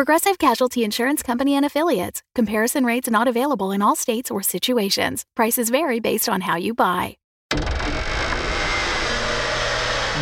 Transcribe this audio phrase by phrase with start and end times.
[0.00, 2.22] Progressive Casualty Insurance Company and Affiliates.
[2.34, 5.26] Comparison rates not available in all states or situations.
[5.36, 7.18] Prices vary based on how you buy.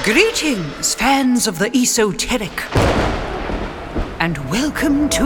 [0.02, 2.50] Greetings, fans of the esoteric.
[4.20, 5.24] And welcome to.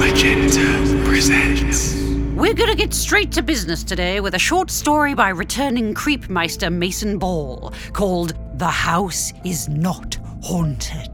[0.00, 1.94] Magenta presents.
[2.34, 7.20] We're gonna get straight to business today with a short story by returning creepmeister Mason
[7.20, 11.13] Ball called The House is Not Haunted.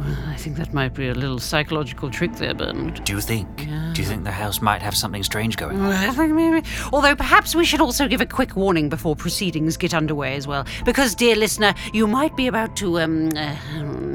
[0.00, 3.04] Well, I think that might be a little psychological trick there, Bernard.
[3.04, 3.68] Do you think?
[3.92, 5.92] Do you think the house might have something strange going on?
[5.92, 6.66] I think maybe.
[6.92, 10.64] Although perhaps we should also give a quick warning before proceedings get underway as well.
[10.86, 13.56] Because, dear listener, you might be about to, um, uh,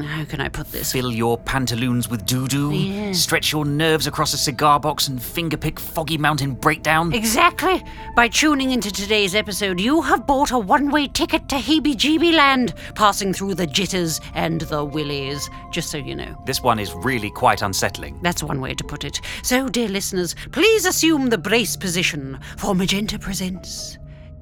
[0.06, 0.92] how can I put this?
[0.92, 3.11] Fill your pantaloons with doo doo, Yeah.
[3.14, 7.14] stretch your nerves across a cigar box, and fingerpick Foggy Mountain Breakdown?
[7.14, 7.84] Exactly.
[8.16, 12.34] By tuning into today's episode, you have bought a one way ticket to Heebie Jeebie
[12.34, 16.36] Land, passing through the jitters and the willies, just so you know.
[16.45, 18.19] This one is really quite unsettling.
[18.22, 19.22] That's one way to put it.
[19.44, 23.97] So, dear listeners, please assume the brace position, for Magenta presents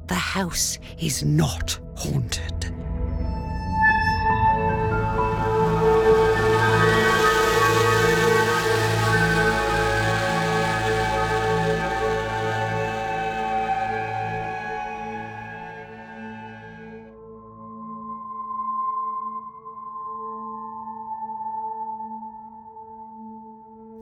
[0.08, 2.74] The House is Not Haunted.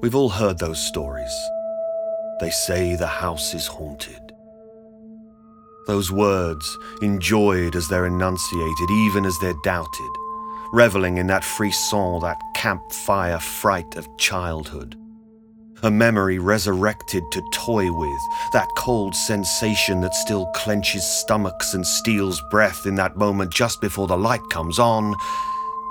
[0.02, 1.31] We've all heard those stories.
[2.39, 4.33] They say the house is haunted.
[5.85, 6.66] Those words,
[7.03, 10.09] enjoyed as they're enunciated, even as they're doubted,
[10.73, 14.95] reveling in that frisson, that campfire fright of childhood.
[15.84, 18.22] A memory resurrected to toy with,
[18.53, 24.07] that cold sensation that still clenches stomachs and steals breath in that moment just before
[24.07, 25.13] the light comes on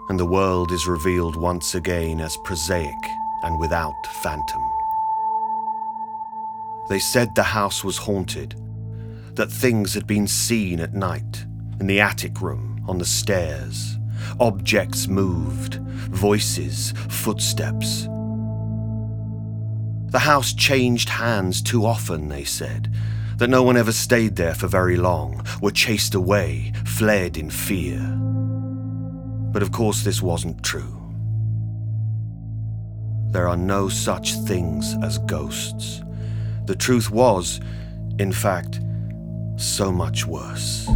[0.09, 2.95] and the world is revealed once again as prosaic
[3.43, 4.63] and without phantom.
[6.89, 8.55] They said the house was haunted,
[9.35, 11.45] that things had been seen at night,
[11.79, 13.97] in the attic room, on the stairs.
[14.39, 15.77] Objects moved,
[16.11, 18.05] voices, footsteps.
[20.11, 22.93] The house changed hands too often, they said,
[23.39, 28.01] that no one ever stayed there for very long, were chased away, fled in fear.
[29.53, 31.00] But of course, this wasn't true.
[33.31, 36.03] There are no such things as ghosts.
[36.67, 37.61] The truth was,
[38.19, 38.81] in fact,
[39.55, 40.87] so much worse.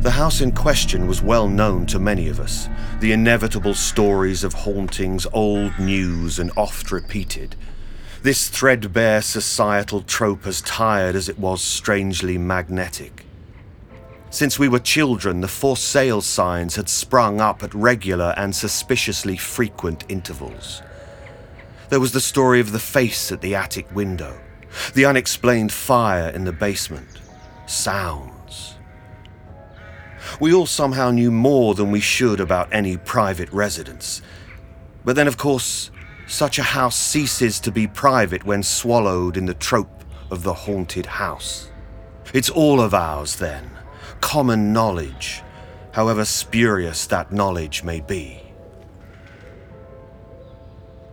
[0.00, 2.68] The house in question was well known to many of us,
[2.98, 7.54] the inevitable stories of hauntings, old news and oft repeated.
[8.22, 13.25] This threadbare societal trope as tired as it was strangely magnetic.
[14.36, 19.38] Since we were children, the for sale signs had sprung up at regular and suspiciously
[19.38, 20.82] frequent intervals.
[21.88, 24.38] There was the story of the face at the attic window,
[24.92, 27.08] the unexplained fire in the basement,
[27.64, 28.74] sounds.
[30.38, 34.20] We all somehow knew more than we should about any private residence.
[35.02, 35.90] But then, of course,
[36.26, 41.06] such a house ceases to be private when swallowed in the trope of the haunted
[41.06, 41.70] house.
[42.34, 43.75] It's all of ours, then
[44.26, 45.40] common knowledge,
[45.92, 48.42] however spurious that knowledge may be.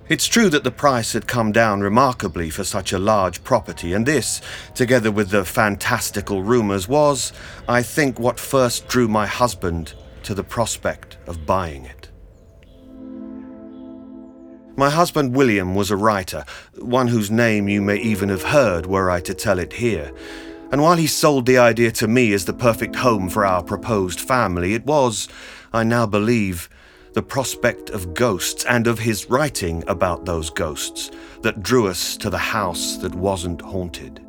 [0.09, 4.03] It's true that the price had come down remarkably for such a large property, and
[4.03, 4.41] this,
[4.73, 7.31] together with the fantastical rumours, was,
[7.67, 12.09] I think, what first drew my husband to the prospect of buying it.
[14.75, 16.45] My husband William was a writer,
[16.79, 20.11] one whose name you may even have heard were I to tell it here.
[20.73, 24.19] And while he sold the idea to me as the perfect home for our proposed
[24.19, 25.29] family, it was,
[25.71, 26.67] I now believe,
[27.13, 31.11] the prospect of ghosts and of his writing about those ghosts
[31.43, 34.25] that drew us to the house that wasn't haunted.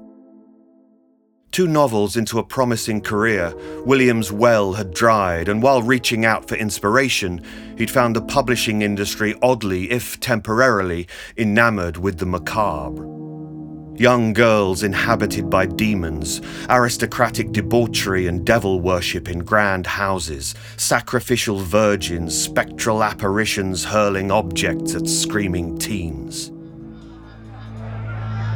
[1.50, 3.55] Two novels into a promising career,
[3.87, 7.43] William's well had dried, and while reaching out for inspiration,
[7.79, 11.08] he'd found the publishing industry oddly, if temporarily,
[11.38, 13.33] enamored with the macabre.
[13.96, 22.37] Young girls inhabited by demons, aristocratic debauchery and devil worship in grand houses, sacrificial virgins,
[22.37, 26.50] spectral apparitions hurling objects at screaming teens.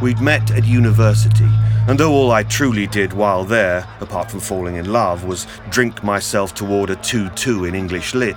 [0.02, 1.49] We'd met at university,
[1.87, 6.02] and though all I truly did while there, apart from falling in love, was drink
[6.02, 8.37] myself toward a 2 2 in English Lit,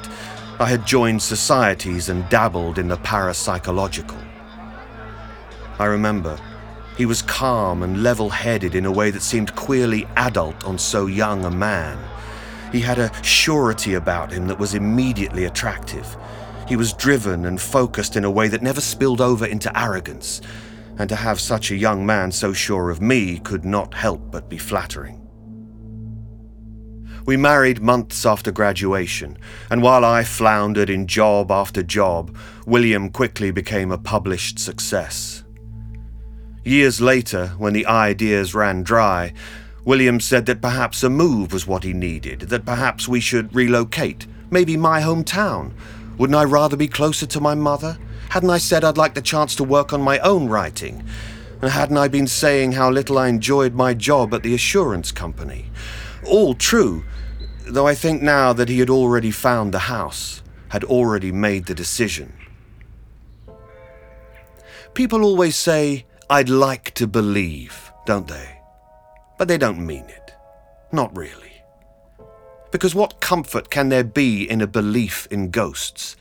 [0.60, 4.24] I had joined societies and dabbled in the parapsychological.
[5.80, 6.38] I remember
[6.98, 11.08] he was calm and level headed in a way that seemed queerly adult on so
[11.08, 11.98] young a man.
[12.72, 16.16] He had a surety about him that was immediately attractive.
[16.68, 20.42] He was driven and focused in a way that never spilled over into arrogance,
[20.98, 24.50] and to have such a young man so sure of me could not help but
[24.50, 25.18] be flattering.
[27.26, 29.38] We married months after graduation,
[29.70, 32.36] and while I floundered in job after job,
[32.66, 35.41] William quickly became a published success.
[36.64, 39.34] Years later, when the ideas ran dry,
[39.84, 44.28] Williams said that perhaps a move was what he needed, that perhaps we should relocate,
[44.52, 45.72] maybe my hometown.
[46.20, 47.98] Wouldn't I rather be closer to my mother?
[48.30, 51.04] Hadn't I said I'd like the chance to work on my own writing?
[51.62, 55.66] And hadn't I been saying how little I enjoyed my job at the assurance company?
[56.28, 57.04] All true,
[57.66, 61.74] though I think now that he had already found the house, had already made the
[61.74, 62.34] decision.
[64.94, 68.62] People always say, I'd like to believe, don't they?
[69.42, 70.36] but they don't mean it.
[70.92, 71.64] Not really.
[72.72, 76.16] Because what comfort can there be in a belief in ghosts?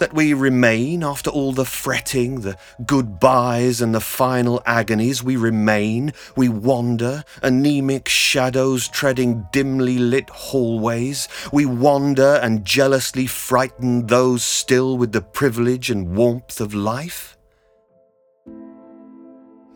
[0.00, 6.14] That we remain after all the fretting, the goodbyes, and the final agonies, we remain,
[6.34, 14.98] we wander, anemic shadows treading dimly lit hallways, we wander and jealously frighten those still
[14.98, 17.37] with the privilege and warmth of life?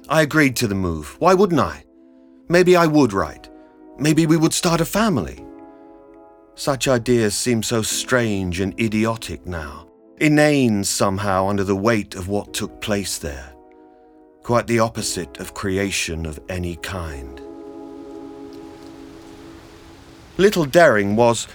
[0.09, 1.17] I agreed to the move.
[1.21, 1.85] Why wouldn't I?
[2.49, 3.49] Maybe I would write.
[3.99, 5.45] Maybe we would start a family.
[6.55, 9.89] Such ideas seem so strange and idiotic now,
[10.19, 13.55] inane somehow under the weight of what took place there.
[14.43, 17.41] Quite the opposite of creation of any kind.
[20.37, 21.47] Little Dering was,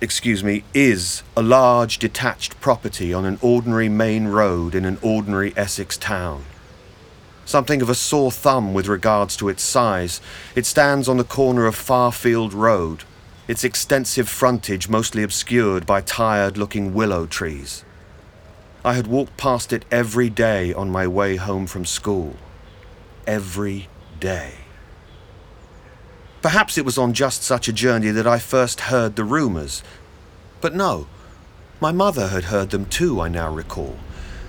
[0.00, 5.52] excuse me, is a large detached property on an ordinary main road in an ordinary
[5.56, 6.44] Essex town
[7.44, 10.20] something of a sore thumb with regards to its size.
[10.54, 13.04] It stands on the corner of Farfield Road,
[13.48, 17.84] its extensive frontage mostly obscured by tired looking willow trees.
[18.84, 22.36] I had walked past it every day on my way home from school.
[23.26, 23.88] Every
[24.20, 24.54] day.
[26.42, 29.82] Perhaps it was on just such a journey that I first heard the rumours.
[30.62, 31.06] But no,
[31.80, 33.96] my mother had heard them too, I now recall.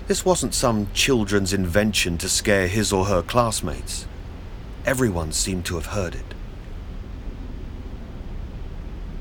[0.08, 4.08] This wasn't some children's invention to scare his or her classmates.
[4.86, 6.34] Everyone seemed to have heard it.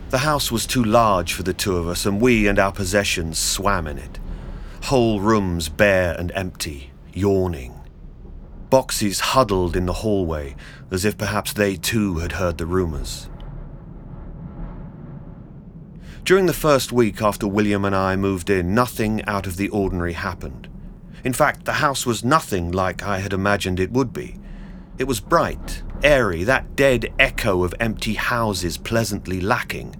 [0.08, 3.38] The house was too large for the two of us, and we and our possessions
[3.38, 4.18] swam in it.
[4.84, 7.78] Whole rooms bare and empty, yawning.
[8.70, 10.56] Boxes huddled in the hallway,
[10.90, 13.28] as if perhaps they too had heard the rumours.
[16.24, 20.14] During the first week after William and I moved in, nothing out of the ordinary
[20.14, 20.68] happened.
[21.24, 24.38] In fact, the house was nothing like I had imagined it would be.
[24.98, 29.96] It was bright, airy, that dead echo of empty houses pleasantly lacking.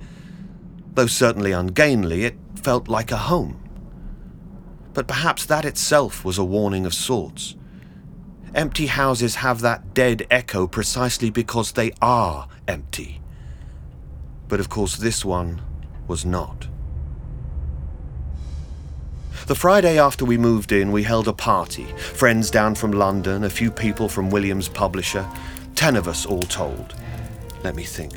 [0.95, 3.61] Though certainly ungainly, it felt like a home.
[4.93, 7.57] But perhaps that itself was a warning of sorts.
[8.55, 13.21] Empty houses have that dead echo precisely because they are empty.
[14.49, 15.63] But of course, this one
[16.09, 16.67] was not.
[19.51, 21.87] The Friday after we moved in, we held a party.
[21.97, 25.27] Friends down from London, a few people from Williams' publisher.
[25.75, 26.95] Ten of us all told.
[27.65, 28.13] Let me think.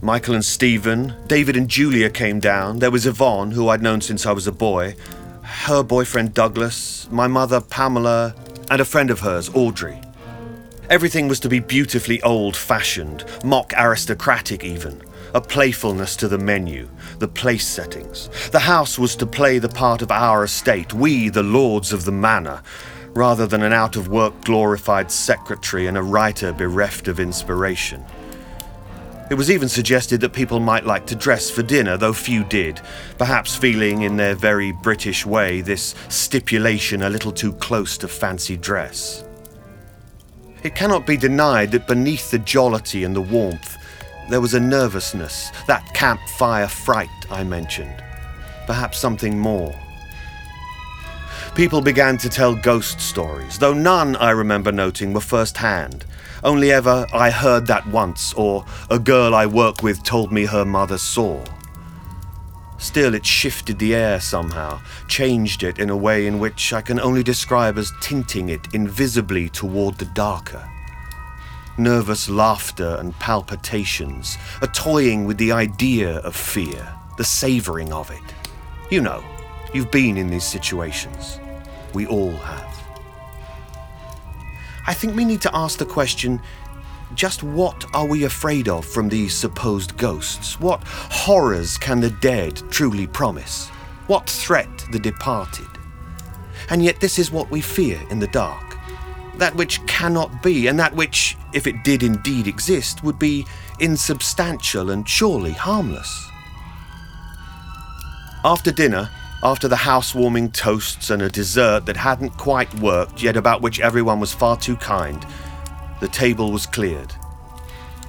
[0.00, 2.78] Michael and Stephen, David and Julia came down.
[2.78, 4.94] There was Yvonne, who I'd known since I was a boy,
[5.42, 8.36] her boyfriend Douglas, my mother Pamela,
[8.70, 10.00] and a friend of hers, Audrey.
[10.88, 15.02] Everything was to be beautifully old fashioned, mock aristocratic even
[15.34, 16.88] a playfulness to the menu,
[17.18, 18.30] the place settings.
[18.50, 22.12] The house was to play the part of our estate, we, the lords of the
[22.12, 22.62] manor,
[23.08, 28.04] rather than an out of work glorified secretary and a writer bereft of inspiration.
[29.30, 32.80] It was even suggested that people might like to dress for dinner, though few did,
[33.18, 38.56] perhaps feeling in their very British way this stipulation a little too close to fancy
[38.56, 39.24] dress.
[40.62, 43.76] It cannot be denied that beneath the jollity and the warmth,
[44.28, 48.02] there was a nervousness, that campfire fright I mentioned.
[48.66, 49.74] Perhaps something more.
[51.54, 56.04] People began to tell ghost stories, though none, I remember noting, were first hand.
[56.42, 60.64] Only ever I heard that once, or a girl I work with told me her
[60.64, 61.44] mother saw.
[62.78, 66.98] Still, it shifted the air somehow, changed it in a way in which I can
[66.98, 70.68] only describe as tinting it invisibly toward the darker.
[71.76, 78.22] Nervous laughter and palpitations, a toying with the idea of fear, the savouring of it.
[78.90, 79.24] You know,
[79.72, 81.40] you've been in these situations.
[81.92, 82.74] We all have.
[84.86, 86.40] I think we need to ask the question
[87.14, 90.60] just what are we afraid of from these supposed ghosts?
[90.60, 93.68] What horrors can the dead truly promise?
[94.06, 95.66] What threat the departed?
[96.70, 98.63] And yet, this is what we fear in the dark.
[99.38, 103.46] That which cannot be, and that which, if it did indeed exist, would be
[103.80, 106.28] insubstantial and surely harmless.
[108.44, 109.10] After dinner,
[109.42, 114.20] after the housewarming toasts and a dessert that hadn't quite worked, yet about which everyone
[114.20, 115.26] was far too kind,
[116.00, 117.12] the table was cleared.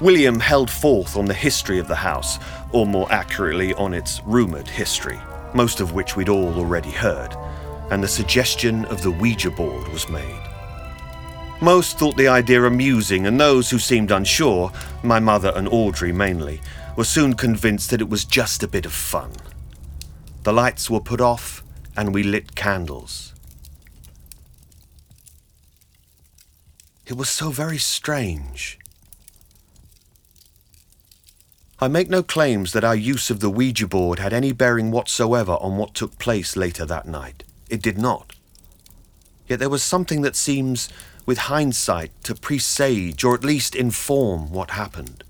[0.01, 2.37] William held forth on the history of the house,
[2.71, 5.19] or more accurately, on its rumoured history,
[5.53, 7.35] most of which we'd all already heard,
[7.91, 10.44] and the suggestion of the Ouija board was made.
[11.61, 14.71] Most thought the idea amusing, and those who seemed unsure,
[15.03, 16.61] my mother and Audrey mainly,
[16.95, 19.31] were soon convinced that it was just a bit of fun.
[20.43, 21.63] The lights were put off,
[21.97, 23.33] and we lit candles.
[27.05, 28.77] It was so very strange.
[31.79, 35.53] I make no claims that our use of the Ouija board had any bearing whatsoever
[35.53, 37.43] on what took place later that night.
[37.69, 38.33] It did not.
[39.47, 40.89] Yet there was something that seems,
[41.25, 45.23] with hindsight, to presage or at least inform what happened.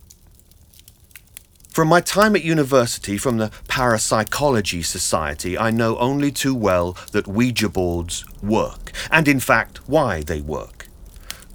[1.69, 7.27] From my time at university, from the Parapsychology Society, I know only too well that
[7.27, 10.87] Ouija boards work, and in fact, why they work.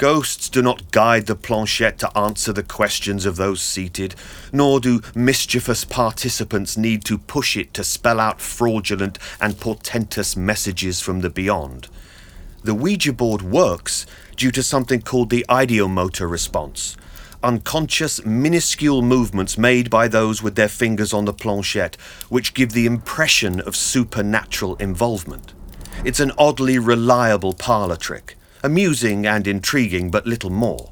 [0.01, 4.15] Ghosts do not guide the planchette to answer the questions of those seated,
[4.53, 11.01] nor do mischievous participants need to push it to spell out fraudulent and portentous messages
[11.01, 11.89] from the beyond.
[12.63, 14.07] The Ouija board works
[14.41, 16.97] due to something called the ideomotor response,
[17.43, 21.95] unconscious, minuscule movements made by those with their fingers on the planchette,
[22.31, 25.53] which give the impression of supernatural involvement.
[26.07, 30.91] It's an oddly reliable parlour trick, amusing and intriguing, but little more.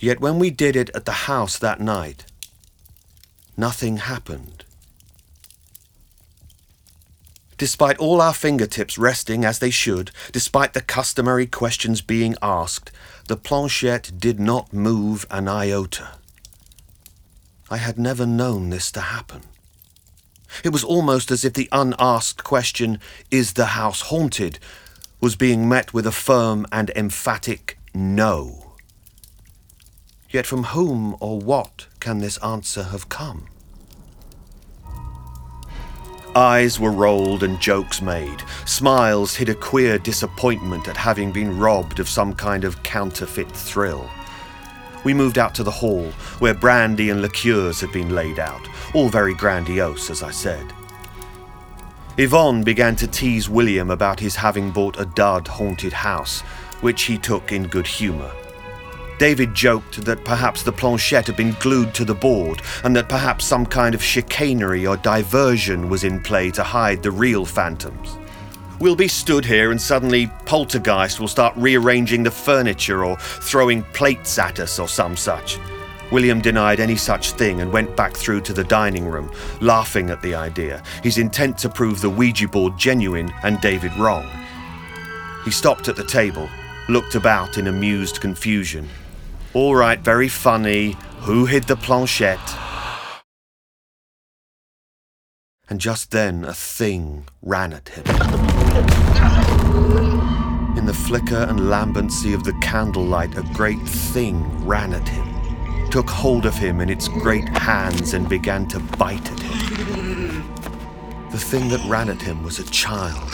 [0.00, 2.26] Yet when we did it at the house that night,
[3.56, 4.61] nothing happened.
[7.58, 12.90] Despite all our fingertips resting as they should, despite the customary questions being asked,
[13.28, 16.10] the planchette did not move an iota.
[17.70, 19.42] I had never known this to happen.
[20.64, 24.58] It was almost as if the unasked question, Is the house haunted?
[25.20, 28.74] was being met with a firm and emphatic no.
[30.28, 33.46] Yet from whom or what can this answer have come?
[36.34, 38.42] Eyes were rolled and jokes made.
[38.64, 44.08] Smiles hid a queer disappointment at having been robbed of some kind of counterfeit thrill.
[45.04, 49.10] We moved out to the hall, where brandy and liqueurs had been laid out, all
[49.10, 50.72] very grandiose, as I said.
[52.16, 56.40] Yvonne began to tease William about his having bought a dud haunted house,
[56.80, 58.30] which he took in good humour.
[59.22, 63.44] David joked that perhaps the planchette had been glued to the board and that perhaps
[63.44, 68.18] some kind of chicanery or diversion was in play to hide the real phantoms.
[68.80, 74.40] We'll be stood here and suddenly Poltergeist will start rearranging the furniture or throwing plates
[74.40, 75.56] at us or some such.
[76.10, 80.20] William denied any such thing and went back through to the dining room, laughing at
[80.22, 84.28] the idea, his intent to prove the Ouija board genuine and David wrong.
[85.44, 86.50] He stopped at the table,
[86.88, 88.88] looked about in amused confusion,
[89.54, 90.96] all right, very funny.
[91.20, 92.40] Who hid the planchette?
[95.68, 98.04] And just then a thing ran at him.
[100.78, 106.08] In the flicker and lambency of the candlelight, a great thing ran at him, took
[106.08, 110.48] hold of him in its great hands, and began to bite at him.
[111.30, 113.30] The thing that ran at him was a child,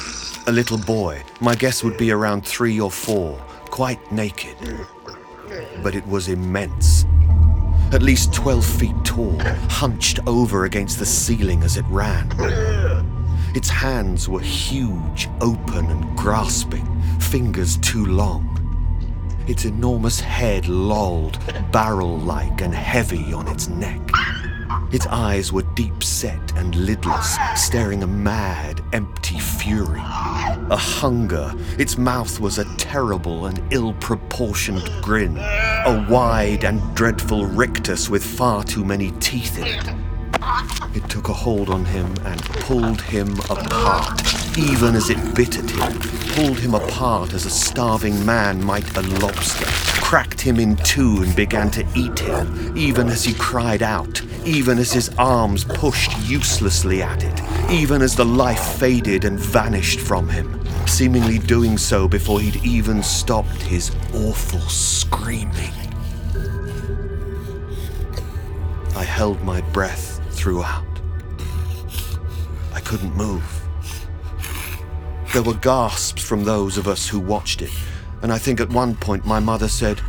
[0.49, 1.23] a little boy.
[1.41, 3.39] My guess would be around three or four,
[3.71, 4.57] quite naked
[5.83, 7.05] but it was immense.
[7.93, 9.39] At least 12 feet tall,
[9.69, 12.31] hunched over against the ceiling as it ran.
[13.55, 16.87] Its hands were huge, open and grasping,
[17.19, 18.55] fingers too long.
[19.47, 21.39] Its enormous head lolled,
[21.73, 24.01] barrel like and heavy on its neck.
[24.91, 30.01] Its eyes were deep set and lidless, staring a mad, empty fury.
[30.01, 31.55] A hunger.
[31.79, 35.37] Its mouth was a terrible and ill proportioned grin.
[35.39, 40.08] A wide and dreadful rictus with far too many teeth in it.
[40.95, 45.71] It took a hold on him and pulled him apart, even as it bit at
[45.71, 46.01] him.
[46.35, 49.67] Pulled him apart as a starving man might a lobster.
[50.01, 54.79] Cracked him in two and began to eat him, even as he cried out, even
[54.79, 60.29] as his arms pushed uselessly at it, even as the life faded and vanished from
[60.29, 65.75] him, seemingly doing so before he'd even stopped his awful screaming.
[68.97, 70.08] I held my breath
[70.39, 70.87] throughout.
[72.73, 73.45] I couldn't move.
[75.33, 77.73] There were gasps from those of us who watched it,
[78.23, 80.01] and I think at one point my mother said,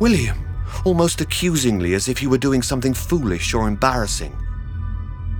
[0.00, 0.38] William,
[0.84, 4.34] almost accusingly, as if he were doing something foolish or embarrassing.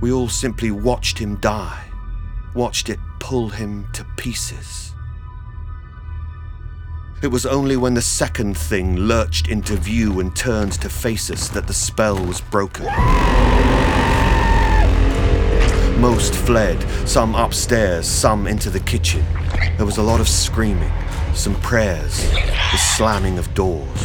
[0.01, 1.83] We all simply watched him die,
[2.53, 4.93] watched it pull him to pieces.
[7.23, 11.49] It was only when the second thing lurched into view and turned to face us
[11.49, 12.85] that the spell was broken.
[15.99, 19.25] Most fled, some upstairs, some into the kitchen.
[19.77, 20.91] There was a lot of screaming,
[21.33, 24.01] some prayers, the slamming of doors.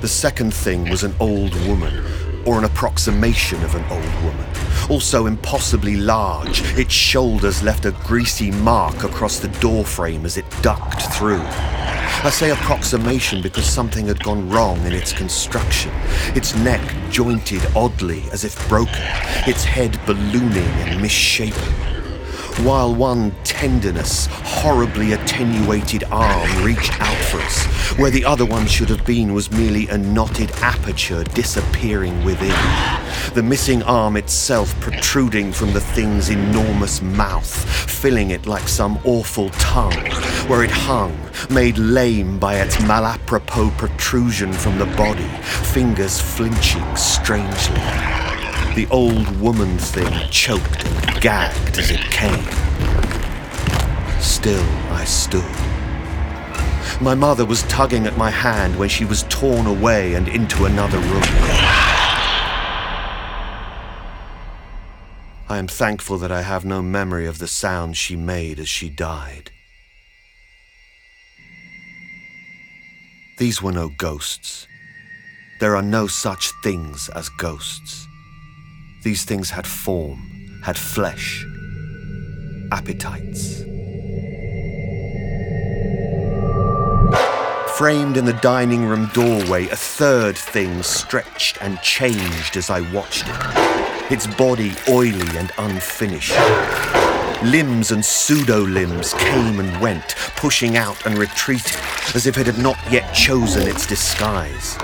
[0.00, 2.02] The second thing was an old woman,
[2.46, 4.46] or an approximation of an old woman.
[4.90, 11.02] Also impossibly large, its shoulders left a greasy mark across the doorframe as it ducked
[11.14, 11.40] through.
[11.42, 15.92] I say approximation because something had gone wrong in its construction.
[16.34, 19.00] Its neck jointed oddly as if broken,
[19.46, 21.72] its head ballooning and misshapen.
[22.64, 27.66] While one tenderness, horribly attenuated arm reached out for us,
[27.98, 32.56] where the other one should have been was merely a knotted aperture disappearing within.
[33.34, 37.52] The missing arm itself protruding from the thing's enormous mouth,
[37.90, 40.06] filling it like some awful tongue,
[40.48, 41.14] where it hung,
[41.50, 45.28] made lame by its malapropos protrusion from the body,
[45.74, 47.84] fingers flinching strangely.
[48.74, 52.69] The old woman thing choked and gagged as it came.
[54.20, 55.44] Still, I stood.
[57.00, 60.98] My mother was tugging at my hand when she was torn away and into another
[60.98, 61.22] room.
[65.48, 68.90] I am thankful that I have no memory of the sound she made as she
[68.90, 69.50] died.
[73.38, 74.66] These were no ghosts.
[75.60, 78.06] There are no such things as ghosts.
[79.02, 81.44] These things had form, had flesh,
[82.70, 83.64] appetites.
[87.80, 93.24] Framed in the dining room doorway, a third thing stretched and changed as I watched
[93.26, 94.12] it.
[94.12, 96.36] Its body oily and unfinished.
[97.42, 101.80] Limbs and pseudo limbs came and went, pushing out and retreating,
[102.14, 104.76] as if it had not yet chosen its disguise.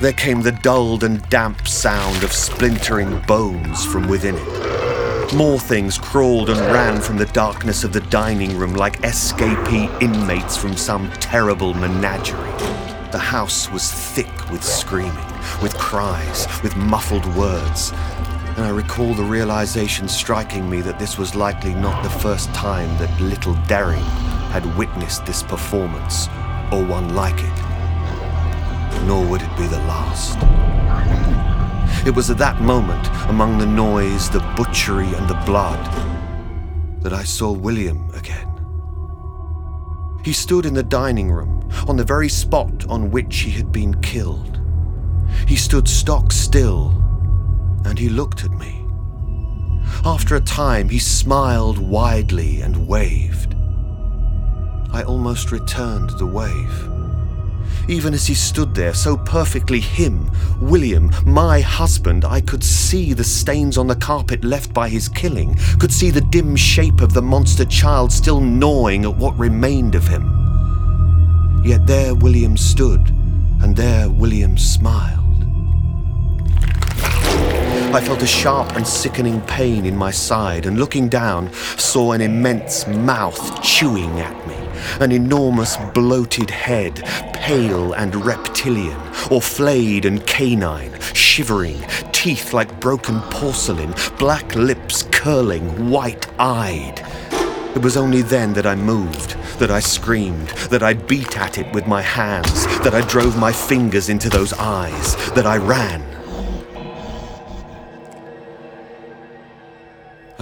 [0.00, 4.91] There came the dulled and damp sound of splintering bones from within it.
[5.34, 10.56] More things crawled and ran from the darkness of the dining room like escapee inmates
[10.56, 12.52] from some terrible menagerie.
[13.12, 15.26] The house was thick with screaming,
[15.62, 17.92] with cries, with muffled words,
[18.56, 22.94] and I recall the realization striking me that this was likely not the first time
[22.98, 24.04] that little Derry
[24.52, 26.28] had witnessed this performance,
[26.70, 29.06] or one like it.
[29.06, 30.71] Nor would it be the last.
[32.04, 35.80] It was at that moment, among the noise, the butchery, and the blood,
[37.02, 38.48] that I saw William again.
[40.24, 44.00] He stood in the dining room, on the very spot on which he had been
[44.02, 44.60] killed.
[45.46, 46.92] He stood stock still,
[47.84, 48.84] and he looked at me.
[50.04, 53.54] After a time, he smiled widely and waved.
[54.92, 56.91] I almost returned the wave.
[57.88, 63.24] Even as he stood there, so perfectly him, William, my husband, I could see the
[63.24, 67.22] stains on the carpet left by his killing, could see the dim shape of the
[67.22, 71.62] monster child still gnawing at what remained of him.
[71.64, 73.10] Yet there William stood,
[73.62, 75.18] and there William smiled.
[77.94, 82.20] I felt a sharp and sickening pain in my side, and looking down, saw an
[82.20, 84.61] immense mouth chewing at me,
[85.00, 87.02] an enormous bloated head,
[87.34, 91.80] pale and reptilian, or flayed and canine, shivering,
[92.12, 97.00] teeth like broken porcelain, black lips curling, white eyed.
[97.74, 101.72] It was only then that I moved, that I screamed, that I beat at it
[101.72, 106.11] with my hands, that I drove my fingers into those eyes, that I ran.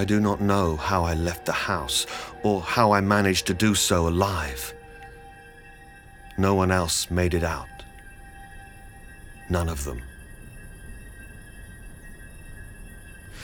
[0.00, 2.06] I do not know how I left the house
[2.42, 4.72] or how I managed to do so alive.
[6.38, 7.68] No one else made it out.
[9.50, 10.00] None of them.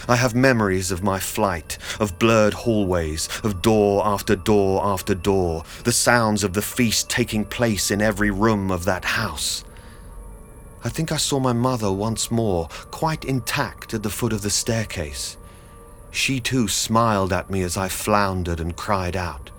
[0.08, 5.62] I have memories of my flight, of blurred hallways, of door after door after door,
[5.84, 9.62] the sounds of the feast taking place in every room of that house.
[10.82, 14.48] I think I saw my mother once more, quite intact at the foot of the
[14.48, 15.36] staircase.
[16.10, 19.50] She too smiled at me as I floundered and cried out.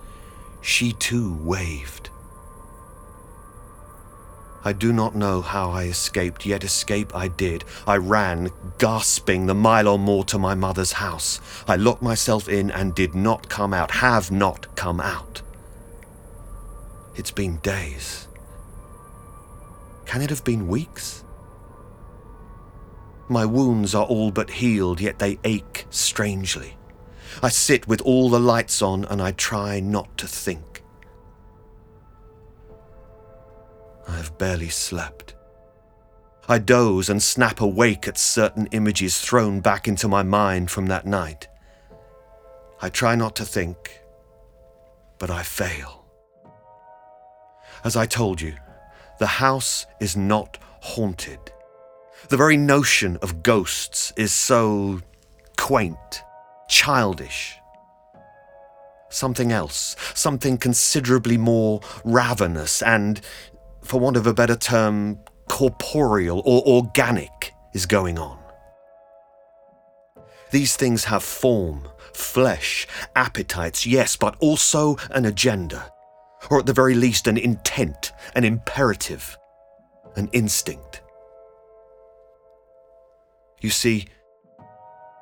[0.62, 2.10] She too waved.
[4.66, 7.64] I do not know how I escaped, yet escape I did.
[7.86, 11.40] I ran, gasping, the mile or more to my mother's house.
[11.70, 15.42] I locked myself in and did not come out, have not come out.
[17.16, 18.28] It's been days.
[20.06, 21.17] Can it have been weeks?
[23.30, 26.78] My wounds are all but healed, yet they ache strangely.
[27.44, 30.84] I sit with all the lights on and I try not to think.
[34.08, 35.36] I have barely slept.
[36.48, 41.06] I doze and snap awake at certain images thrown back into my mind from that
[41.06, 41.50] night.
[42.82, 44.02] I try not to think,
[45.20, 46.06] but I fail.
[47.84, 48.56] As I told you,
[49.20, 51.52] the house is not haunted.
[52.30, 55.00] The very notion of ghosts is so
[55.58, 56.24] quaint,
[56.68, 57.56] childish.
[59.10, 63.22] Something else, something considerably more ravenous and,
[63.82, 68.38] for want of a better term, corporeal or organic is going on.
[70.52, 75.94] These things have form, flesh, appetites, yes, but also an agenda,
[76.50, 79.38] or at the very least an intent, an imperative,
[80.18, 81.04] an instinct.
[83.60, 84.08] You see,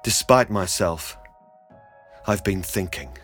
[0.04, 1.17] despite myself,
[2.28, 3.17] I've been thinking.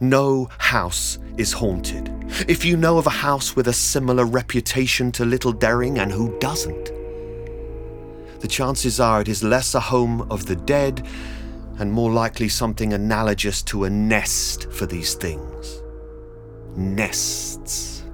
[0.00, 2.10] No house is haunted.
[2.48, 6.38] If you know of a house with a similar reputation to Little Derring, and who
[6.38, 6.92] doesn't?
[8.40, 11.06] The chances are it is less a home of the dead
[11.78, 15.82] and more likely something analogous to a nest for these things.
[16.76, 18.04] Nests.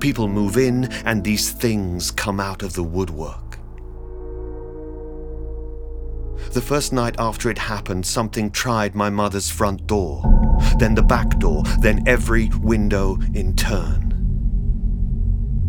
[0.00, 3.41] People move in, and these things come out of the woodwork.
[6.52, 10.22] The first night after it happened, something tried my mother's front door,
[10.78, 14.12] then the back door, then every window in turn.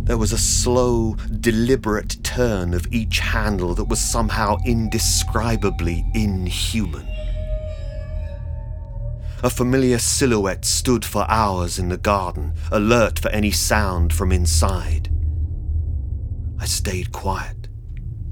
[0.04, 7.08] There was a slow, deliberate turn of each handle that was somehow indescribably inhuman.
[9.41, 15.10] A familiar silhouette stood for hours in the garden, alert for any sound from inside.
[16.60, 17.69] I stayed quiet,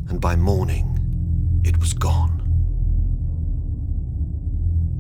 [0.09, 2.40] and by morning, it was gone.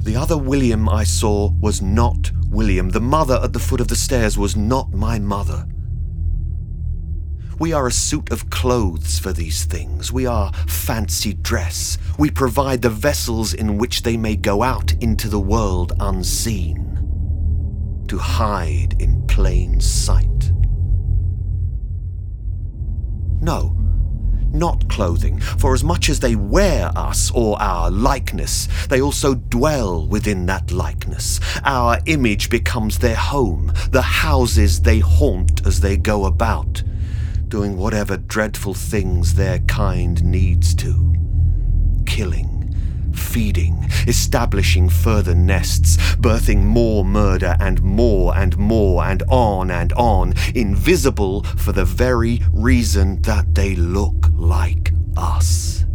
[0.03, 2.89] The other William I saw was not William.
[2.89, 5.67] The mother at the foot of the stairs was not my mother.
[7.59, 10.11] We are a suit of clothes for these things.
[10.11, 11.99] We are fancy dress.
[12.17, 16.87] We provide the vessels in which they may go out into the world unseen,
[18.07, 20.51] to hide in plain sight.
[23.39, 23.75] No,
[24.53, 30.05] not clothing, for as much as they wear us or our likeness, they also dwell
[30.07, 31.39] within that likeness.
[31.63, 36.83] Our image becomes their home, the houses they haunt as they go about,
[37.47, 41.15] doing whatever dreadful things their kind needs to.
[42.05, 42.60] Killing
[43.31, 50.33] feeding, establishing further nests, birthing more murder and more and more and on and on,
[50.53, 55.85] invisible for the very reason that they look like us.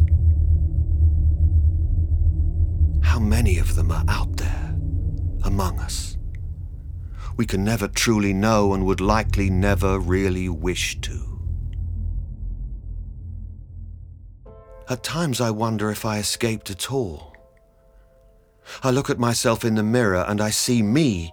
[3.03, 4.75] How many of them are out there
[5.45, 6.17] among us?
[7.37, 11.36] We can never truly know and would likely never really wish to.
[14.89, 17.35] At times I wonder if I escaped at all.
[18.85, 21.33] I look at myself in the mirror and I see me,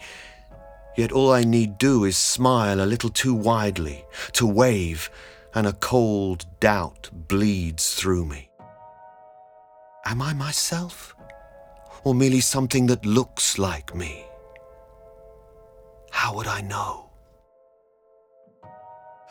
[0.98, 5.10] yet all I need do is smile a little too widely, to wave,
[5.54, 8.50] and a cold doubt bleeds through me.
[10.06, 11.16] Am I myself?
[12.04, 14.26] Or merely something that looks like me?
[16.12, 17.12] How would I know?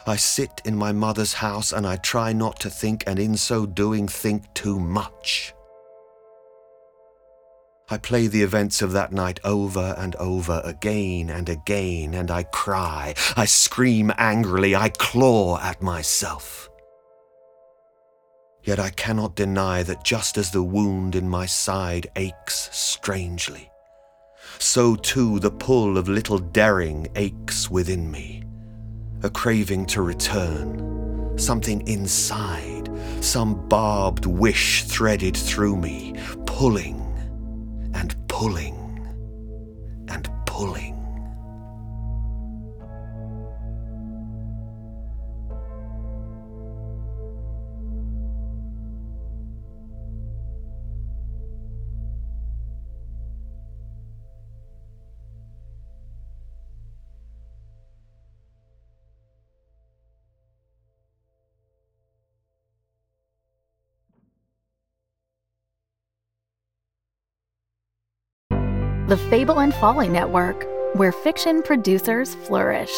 [0.05, 3.67] I sit in my mother's house and I try not to think, and in so
[3.67, 5.55] doing, think too much.
[7.89, 12.43] I play the events of that night over and over again and again, and I
[12.45, 16.69] cry, I scream angrily, I claw at myself.
[18.65, 23.71] Yet I cannot deny that just as the wound in my side aches strangely,
[24.59, 28.43] so too the pull of little Derring aches within me
[29.23, 36.15] a craving to return, something inside, some barbed wish threaded through me,
[36.47, 37.01] pulling
[37.95, 38.77] and pulling
[40.09, 41.02] and pulling.
[69.13, 72.91] The Fable and Folly Network, where fiction producers flourish.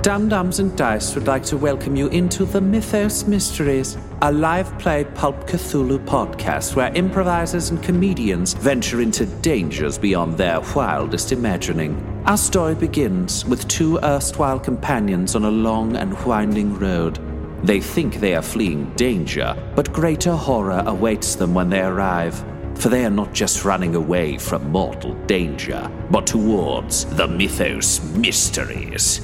[0.00, 4.78] Dumb Dumbs and Dice would like to welcome you into the Mythos Mysteries, a live
[4.78, 12.22] play Pulp Cthulhu podcast where improvisers and comedians venture into dangers beyond their wildest imagining.
[12.24, 17.18] Our story begins with two erstwhile companions on a long and winding road.
[17.62, 22.42] They think they are fleeing danger, but greater horror awaits them when they arrive.
[22.78, 29.20] For they are not just running away from mortal danger, but towards the Mythos Mysteries.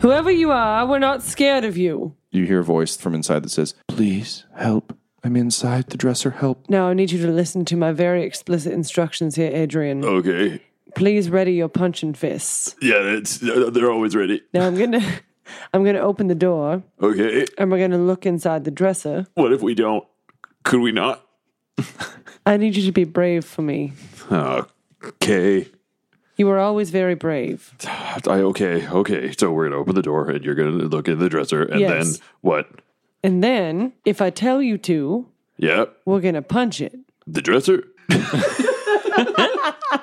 [0.00, 2.14] Whoever you are, we're not scared of you.
[2.32, 4.96] You hear a voice from inside that says, Please help.
[5.22, 6.30] I'm inside the dresser.
[6.30, 6.68] Help.
[6.68, 10.04] Now I need you to listen to my very explicit instructions here, Adrian.
[10.04, 10.60] Okay.
[10.96, 12.74] Please ready your punching fists.
[12.82, 14.42] Yeah, it's, they're always ready.
[14.52, 15.00] Now I'm gonna
[15.72, 17.46] I'm gonna open the door Okay.
[17.58, 19.26] and we're gonna look inside the dresser.
[19.34, 20.04] What if we don't?
[20.64, 21.24] Could we not?
[22.46, 23.92] I need you to be brave for me.
[24.30, 25.68] Okay.
[26.36, 27.72] You were always very brave.
[28.26, 29.32] I, okay, okay.
[29.38, 32.18] So we're gonna open the door and you're gonna look in the dresser and Yes.
[32.18, 32.68] then what?
[33.22, 36.94] And then, if I tell you to, Yeah, we're gonna punch it.
[37.26, 37.84] the dresser.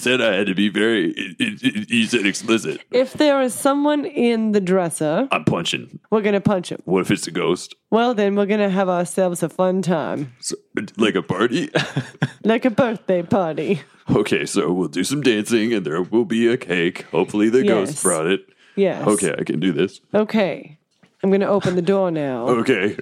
[0.00, 1.14] you said I had to be very.
[1.38, 2.80] You said explicit.
[2.90, 6.00] If there is someone in the dresser, I'm punching.
[6.10, 6.80] we're gonna punch him.
[6.86, 7.74] What if it's a ghost?
[7.90, 10.56] Well, then we're gonna have ourselves a fun time, So,
[10.96, 11.68] like a party?
[12.44, 13.82] like a birthday party.
[14.10, 17.02] okay, so we'll do some dancing and there will be a cake.
[17.10, 18.40] Hopefully the ghost brought it.
[18.76, 19.06] Yes.
[19.06, 20.00] Okay, I can do this.
[20.14, 20.78] Okay.
[21.22, 22.48] I'm gonna open the door now.
[22.48, 22.96] Okay.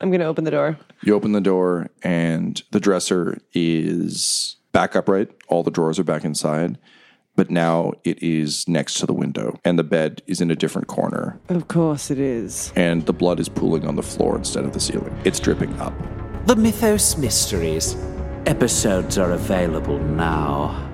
[0.00, 0.78] I'm gonna open the door.
[1.02, 5.30] You open the door, and the dresser is back upright.
[5.48, 6.76] All the drawers are back inside,
[7.36, 10.88] but now it is next to the window, and the bed is in a different
[10.88, 12.72] corner, Of course it is.
[12.76, 15.16] and the blood is pooling on the floor instead of the ceiling.
[15.24, 15.94] It's dripping up.
[16.46, 17.96] The Mythos Mysteries.
[18.46, 20.90] Episodes are available now.